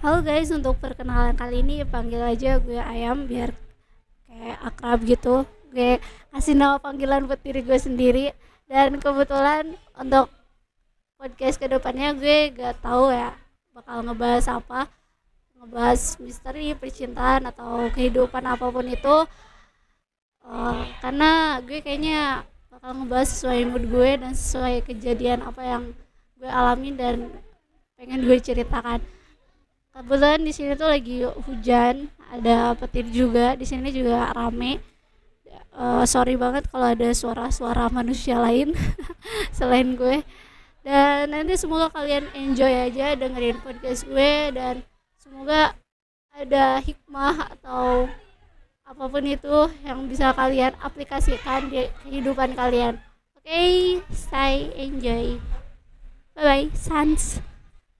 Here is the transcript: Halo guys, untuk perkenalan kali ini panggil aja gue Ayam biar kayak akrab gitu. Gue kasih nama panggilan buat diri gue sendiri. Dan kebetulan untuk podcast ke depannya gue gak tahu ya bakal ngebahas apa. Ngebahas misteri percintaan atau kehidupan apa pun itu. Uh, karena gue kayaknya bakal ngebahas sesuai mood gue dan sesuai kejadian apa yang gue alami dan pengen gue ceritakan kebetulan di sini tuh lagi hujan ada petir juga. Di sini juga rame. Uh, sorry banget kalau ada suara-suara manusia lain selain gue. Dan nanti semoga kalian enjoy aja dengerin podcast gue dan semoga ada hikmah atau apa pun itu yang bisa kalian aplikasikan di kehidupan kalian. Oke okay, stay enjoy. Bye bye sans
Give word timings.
Halo 0.00 0.24
guys, 0.24 0.48
untuk 0.48 0.80
perkenalan 0.80 1.36
kali 1.36 1.60
ini 1.60 1.84
panggil 1.84 2.24
aja 2.24 2.56
gue 2.56 2.80
Ayam 2.80 3.28
biar 3.28 3.52
kayak 4.24 4.58
akrab 4.64 5.04
gitu. 5.04 5.44
Gue 5.68 6.00
kasih 6.32 6.56
nama 6.56 6.80
panggilan 6.80 7.28
buat 7.28 7.36
diri 7.44 7.60
gue 7.60 7.76
sendiri. 7.76 8.32
Dan 8.64 8.96
kebetulan 8.96 9.76
untuk 9.92 10.32
podcast 11.20 11.60
ke 11.60 11.68
depannya 11.68 12.16
gue 12.16 12.48
gak 12.48 12.80
tahu 12.80 13.12
ya 13.12 13.36
bakal 13.76 14.00
ngebahas 14.00 14.48
apa. 14.48 14.88
Ngebahas 15.60 16.16
misteri 16.16 16.72
percintaan 16.72 17.52
atau 17.52 17.92
kehidupan 17.92 18.48
apa 18.48 18.72
pun 18.72 18.88
itu. 18.88 19.28
Uh, 20.40 20.80
karena 21.04 21.60
gue 21.60 21.84
kayaknya 21.84 22.48
bakal 22.72 22.96
ngebahas 23.04 23.28
sesuai 23.36 23.68
mood 23.68 23.84
gue 23.84 24.16
dan 24.16 24.32
sesuai 24.32 24.80
kejadian 24.80 25.44
apa 25.44 25.60
yang 25.60 25.92
gue 26.40 26.48
alami 26.48 26.88
dan 26.96 27.28
pengen 28.00 28.24
gue 28.24 28.40
ceritakan 28.40 29.19
kebetulan 29.94 30.40
di 30.42 30.52
sini 30.54 30.72
tuh 30.78 30.88
lagi 30.88 31.26
hujan 31.26 32.08
ada 32.30 32.74
petir 32.78 33.06
juga. 33.10 33.54
Di 33.58 33.66
sini 33.66 33.90
juga 33.90 34.30
rame. 34.34 34.80
Uh, 35.70 36.02
sorry 36.02 36.34
banget 36.34 36.66
kalau 36.70 36.92
ada 36.92 37.10
suara-suara 37.14 37.90
manusia 37.90 38.38
lain 38.38 38.74
selain 39.56 39.94
gue. 39.94 40.22
Dan 40.80 41.36
nanti 41.36 41.60
semoga 41.60 41.92
kalian 41.92 42.26
enjoy 42.32 42.72
aja 42.72 43.12
dengerin 43.12 43.60
podcast 43.60 44.08
gue 44.08 44.50
dan 44.56 44.80
semoga 45.20 45.76
ada 46.32 46.80
hikmah 46.80 47.52
atau 47.58 48.08
apa 48.90 49.04
pun 49.06 49.22
itu 49.22 49.58
yang 49.86 50.10
bisa 50.10 50.34
kalian 50.34 50.74
aplikasikan 50.82 51.70
di 51.70 51.86
kehidupan 52.02 52.58
kalian. 52.58 52.98
Oke 53.38 53.46
okay, 53.46 53.72
stay 54.10 54.72
enjoy. 54.74 55.38
Bye 56.34 56.42
bye 56.42 56.66
sans 56.74 57.49